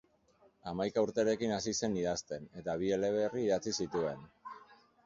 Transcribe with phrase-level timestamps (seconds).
[0.71, 4.31] Hamaika urterekin hasi zen idazten, eta bi eleberri idatzi zituen.